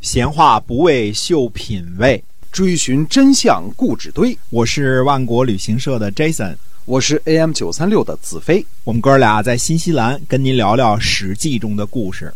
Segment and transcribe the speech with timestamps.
[0.00, 4.36] 闲话不为秀品味，追寻真相故纸堆。
[4.48, 8.64] 我是万国旅行社的 Jason，我是 AM 九三六的子飞。
[8.84, 12.32] 我们哥俩在新西兰跟您聊聊《史记》中的故事。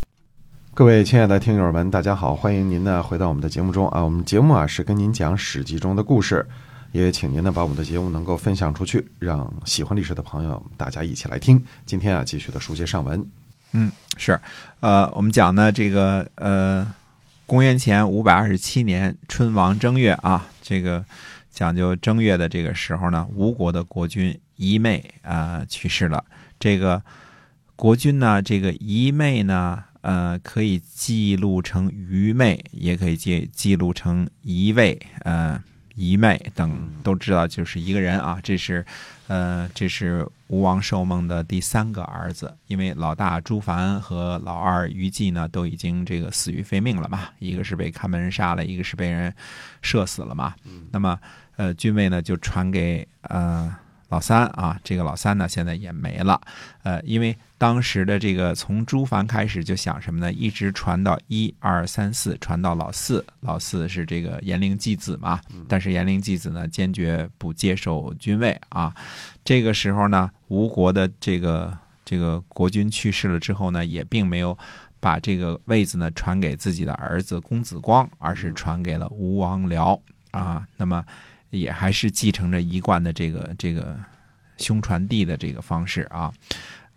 [0.73, 4.03] 各位亲爱的听友们，大家好，欢迎您呢回到我们的节目中啊。
[4.03, 6.45] 我们节目啊是跟您讲《史记》中的故事，
[6.91, 11.63] 也请您呢把我们的节目能够分享出去，让喜欢历史的朋友大家一起来听。
[11.85, 13.25] 今天啊，继续的书接上文。
[13.71, 14.37] 嗯，是，
[14.81, 16.85] 呃，我们讲呢这个呃，
[17.53, 21.05] 公元前五百二十七年春王正月啊，这个
[21.51, 26.25] 讲究正月的这个时候呢，吴国的国君夷妹啊去世了。
[26.59, 26.99] 这个
[27.75, 29.83] 国君呢，这个夷妹呢。
[30.01, 35.63] 呃，可以记录成愚昧，也可以记记录成一位，呃，
[35.95, 38.39] 一妹等都知道，就是一个人啊。
[38.43, 38.85] 这是，
[39.27, 49.33] 呃，这是吴王寿梦的第三个儿子，因为老大朱凡和老二虞姬呢都已经这个死于非命了嘛，一个是被看门人杀了，一个是被人
[49.81, 50.53] 射死了嘛。
[50.91, 51.19] 那么，
[51.57, 53.75] 呃，君位呢就传给呃。
[54.13, 56.39] 老三啊，这个老三呢，现在也没了，
[56.83, 60.31] 呃，因为当时的这个从朱凡开始就想什么呢？
[60.31, 68.93] 一直传到一二三四，传到老四，老四是这个延陵继子嘛，但是延陵继子呢，坚决不接受君位啊。
[69.43, 71.75] 这个时候呢，吴国的这个
[72.05, 74.55] 这个国君去世了之后呢，也并没有
[74.99, 80.67] 把这个位子呢传给自己的儿子公子光，而是传给了吴王僚啊。
[80.77, 81.03] 那么。
[81.53, 83.95] 也还是继承着一贯的这个这个
[84.57, 86.31] 兄传弟的这个方式啊，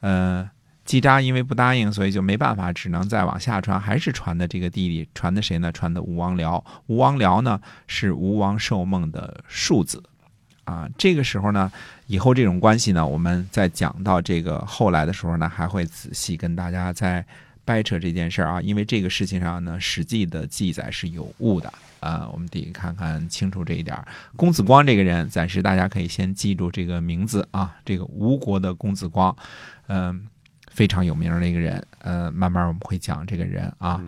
[0.01, 0.49] 呃，
[0.85, 5.71] 季札因为不答应，所以就没办法，只能再往下传，还是传的这个弟弟，传的谁呢？
[5.73, 6.63] 传的吴王僚。
[6.87, 10.03] 吴王僚呢是吴王寿梦的庶子
[10.65, 10.89] 啊。
[10.97, 11.71] 这个时候呢，
[12.07, 17.25] 以后这种关系呢，我们在讲到这个后来的时候呢，还会仔细跟大家再
[17.67, 21.71] 掰扯这件事儿啊，因为这个事情上呢，史记的记载是有误的。
[21.99, 23.97] 啊，我们得看看清楚这一点。
[24.37, 29.35] 公子光这个人，暂时大家可以先记住这个名字啊，这个吴国的公子光，
[29.89, 30.25] 嗯，
[30.71, 31.85] 非常有名的一个人。
[32.01, 34.01] 呃，慢慢我们会讲这个人啊。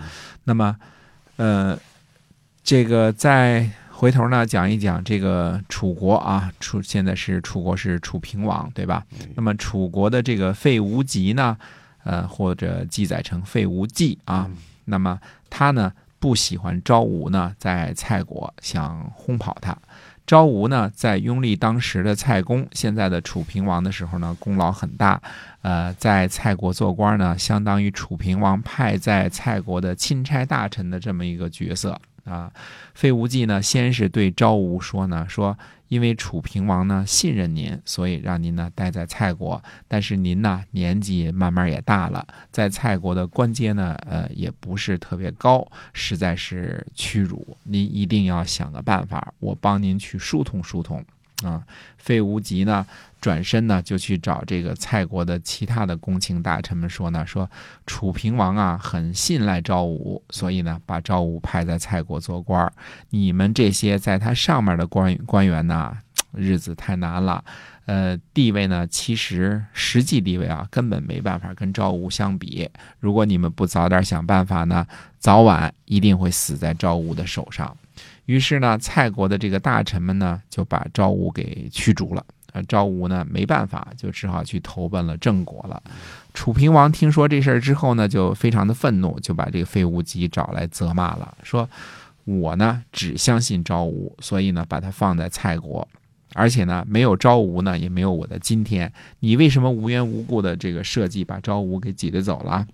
[0.44, 0.76] 那么，
[1.36, 1.76] 呃，
[2.62, 9.04] 这个再回头呢，讲一讲这个楚国啊，楚现在是楚国是楚平王，对吧？
[9.34, 11.56] 那么楚国的这个费无极呢，
[12.08, 14.50] 呃，或者记载成废无忌啊，
[14.86, 15.20] 那么
[15.50, 15.92] 他呢？
[16.20, 19.76] 不喜欢昭武呢，在蔡国想轰跑他。
[20.26, 25.20] 昭武呢，在拥立当时的蔡公，现在的楚平王的时候呢，功劳很大。
[25.62, 32.53] 呃，在蔡国做官呢，相当于楚平王派在蔡国的钦差大臣的这么一个角色啊。
[32.94, 35.59] 费无忌呢，先是对昭武说呢，说。
[35.89, 39.65] 因为楚平王呢信任您，所以让您呢待在蔡国。
[39.89, 47.56] 但是您呢年纪慢慢也大了，在蔡国的官阶呢，呃，也不是特别高，实在是屈辱。
[47.62, 51.03] 您一定要想个办法，我帮您去疏通疏通。
[51.44, 51.62] 啊，
[51.97, 52.84] 费无极呢，
[53.21, 57.49] 转身呢就去找这个蔡国的其他的公卿大臣们说呢，说
[57.87, 62.72] 楚平王啊很信赖赵武，所以呢把赵武派在蔡国做官
[63.10, 65.97] 你们这些在他上面的官官员呢，
[66.32, 67.44] 日子太难了，
[67.87, 72.69] 呃，地位呢其实实际地位啊根本没办法跟赵武相比。
[72.98, 74.84] 如果你们不早点想办法呢，
[75.21, 77.77] 早晚一定会死在赵武的手上。
[78.28, 82.22] 于是呢，蔡国的这个大臣们呢，就把昭武给驱逐了。
[82.53, 85.83] 啊，赵武呢没办法，就只好去投奔了郑国了。
[86.34, 91.69] 楚平王听说这事儿之后呢，就非常的愤怒，就把这个费无极找来责骂了，说
[92.25, 95.87] ：“我呢只相信昭武，所以呢把他放在蔡国，
[96.34, 98.93] 而且呢没有昭武呢，也没有我的今天。
[99.21, 102.66] 你为什么无缘无故的这个设计把昭武给挤得走了？”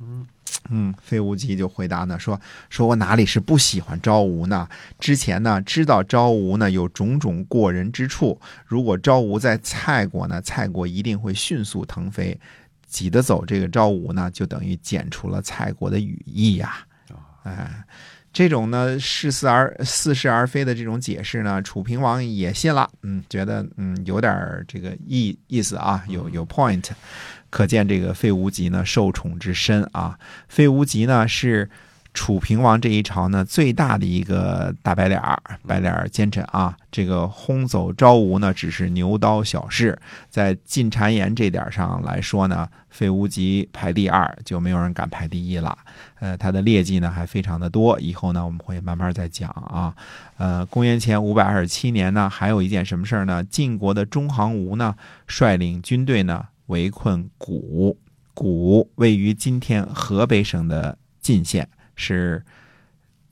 [0.70, 4.66] 嗯，费无极就回答呢，说说我哪里是不喜欢昭武呢？
[4.98, 8.40] 之前呢，知道昭武呢有种种过人之处。
[8.64, 12.40] 如果昭武在蔡国呢，蔡国一定会迅速腾飞，
[12.86, 16.86] 挤得走这个昭武呢，就等于剪除了蔡国的羽翼呀。
[17.42, 17.84] 哎，
[18.34, 22.90] 这种呢似是而似是而非的这种解释呢，楚平王也信了。
[23.02, 26.84] 嗯，觉得嗯有点这个意意思啊，有有 point。
[27.48, 30.18] 可见这个费无极呢受宠之深啊！
[30.48, 31.70] 费无极呢是
[32.14, 36.74] 楚平王这一朝呢最大的一个大白脸儿、白脸儿奸臣啊！
[36.90, 39.98] 这个轰走昭吾呢只是牛刀小事，
[40.30, 45.76] 在进谗言这点上来说呢，费无极排第二，就没有人敢排第一了。
[46.20, 49.94] 呃，他的劣迹呢还非常的多，以后呢我们会慢慢再讲啊。
[50.38, 53.44] 呃，公元前五百二十七年呢，还有一件什么事儿呢？
[53.44, 54.94] 晋国的中行吴呢
[55.26, 56.46] 率领军队呢。
[56.68, 57.98] 围困谷，
[58.32, 62.42] 谷位于今天河北省的晋县，是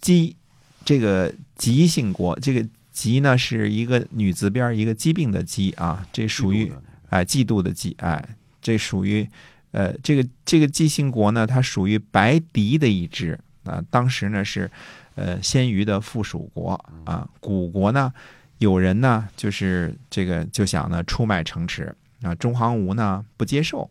[0.00, 0.36] 姬
[0.84, 6.72] 这个姬姓国，这个姬呢是一个女字边一个疾病的疾啊，这属于
[7.08, 9.28] 哎嫉妒的嫉，哎，这属于
[9.70, 14.70] 呃这个这个姬姓国呢，它属于白狄的一支啊，当时呢是
[15.14, 16.72] 呃鲜于的附属国
[17.04, 18.12] 啊，古国呢
[18.58, 23.90] 有人呢就是这个就想呢出卖城池啊，中行无呢不接受。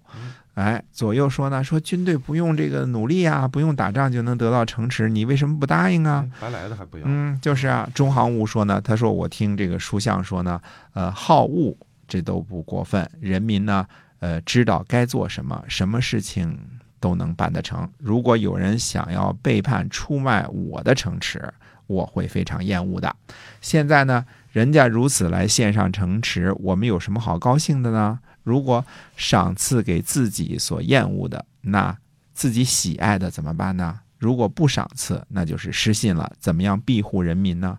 [0.53, 6.27] 哎，左右说呢，说军队不用这个努力啊，不用打仗就能得到城池，你为什么不答应啊？
[6.33, 10.61] 哎白来的还不要，嗯，就是啊，中行无说呢，他说我听这个书相说呢，
[10.93, 11.75] 呃，好恶
[12.05, 13.87] 这都不过分，人民呢，
[14.19, 16.59] 呃，知道该做什么，什么事情
[16.99, 17.89] 都能办得成。
[17.97, 21.51] 如果有人想要背叛出卖我的城池，
[21.87, 23.15] 我会非常厌恶的。
[23.61, 28.19] 现在呢，人家如此来献上城池，我们有什么好高兴的呢？
[28.43, 28.83] 如果
[29.15, 31.95] 赏赐给自己所厌恶的，那
[32.33, 33.99] 自己喜爱的怎么办呢？
[34.17, 36.31] 如果不赏赐，那就是失信了。
[36.39, 37.77] 怎么样庇护人民呢？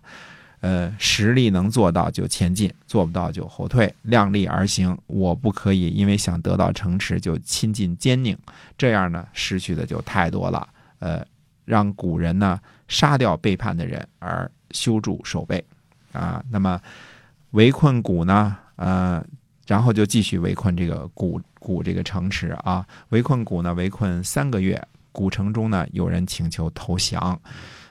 [0.61, 4.97] 呃，实力能做到就前进，做不到就后退，量力而行。
[5.07, 8.37] 我不可以因为想得到城池就亲近奸佞，
[8.77, 10.65] 这样呢，失去的就太多了。
[10.99, 11.25] 呃，
[11.65, 15.63] 让古人呢杀掉背叛的人，而修筑守备
[16.11, 16.43] 啊。
[16.49, 16.79] 那么
[17.51, 19.23] 围困古呢，呃，
[19.67, 22.85] 然后就继续围困这个古古这个城池啊。
[23.09, 24.81] 围困古呢，围困三个月。
[25.15, 27.39] 古城中呢，有人请求投降，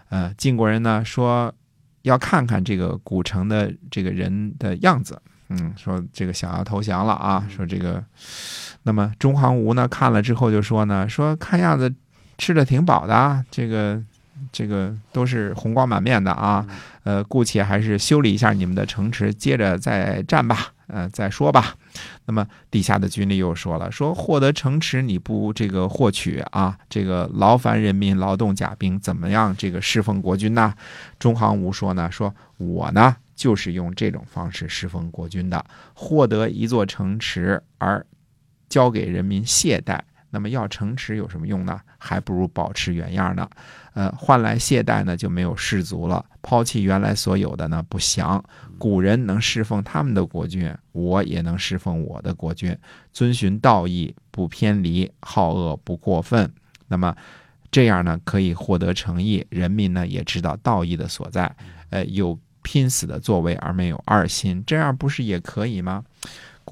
[0.08, 1.54] 呃，晋国人呢说
[2.02, 8.04] 要看看这个古城的这个人的样子，嗯，说这个想要投降了啊，说这个，
[8.82, 11.94] 那么中行吴呢看了之后就说呢，说看样子
[12.43, 14.03] 吃的挺饱的啊，这个
[14.50, 16.67] 这个都是红光满面的啊，
[17.05, 21.77] 呃，姑且还是修理一下你们的城池，接着再战吧，呃，再说吧。
[22.25, 30.75] 那么底下的军吏又说了，说获得城池你不这个获取啊，这个劳烦人民劳动甲兵，怎么样这个侍奉国君呢？
[31.21, 38.05] 中行无说呢，说我呢就是用这种方式侍奉国君的，获得一座城池而
[38.69, 40.00] 交给人民懈怠。
[40.34, 41.79] 那么要城池有什么用呢？
[41.99, 43.46] 还不如保持原样呢。
[43.93, 48.43] 呃，换来懈怠呢就没有士卒了，抛弃原来所有的呢不降。
[48.79, 52.75] 古人能侍奉他们的国君，我也能侍奉我的国君，
[53.12, 56.50] 遵循道义，不偏离，好恶不过分。
[56.88, 57.14] 那么
[57.70, 61.55] 这样呢可以获得诚意，人民呢也知道道义的所在。
[61.90, 66.02] 呃，有拼死的作为而没有二心，这样不是也可以吗？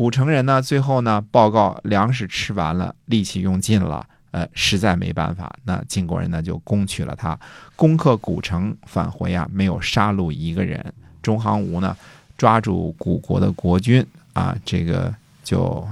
[0.01, 7.39] 古城人呢，最后呢报告粮食吃完了，力气用尽了，呃，实在没办法，那晋国人呢就攻取了他，
[7.77, 10.83] 攻克古城，返回啊，没有杀戮一个人。
[11.21, 11.95] 中行无呢
[12.39, 14.03] 抓住古国的国君
[14.33, 15.15] 啊，这个
[15.45, 15.87] 就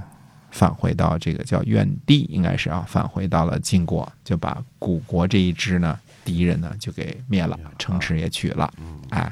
[0.53, 8.73] 返回到这个叫苑地，应该是啊，返回到了晋国，就把古国这一支呢敌人呢就给灭了，城池也取了。
[9.11, 9.31] 哎，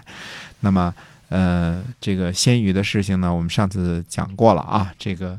[0.61, 0.95] 那么。
[1.29, 4.93] 呃，这个鲜鱼的事情呢，我们上次讲过了啊。
[4.99, 5.39] 这个，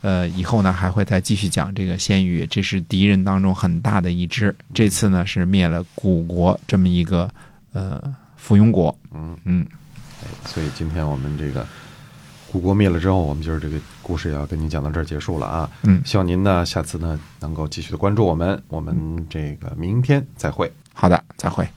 [0.00, 4.54] 呃，以后呢还会再继续讲这个鲜鱼，这是敌人当中很大的一支。
[4.72, 7.30] 这次呢是灭了古国这么一个
[7.72, 8.02] 呃
[8.36, 8.96] 附庸国。
[9.12, 9.66] 嗯嗯，
[10.46, 11.66] 所以今天我们这个
[12.50, 15.70] 古国灭了之后，我们就是这个故事也要跟您讲到这儿结束了啊。
[15.82, 20.72] 嗯希望您呢下次呢能够继续的关注我们，我们这个明天再会。
[20.94, 21.68] 好的，再会。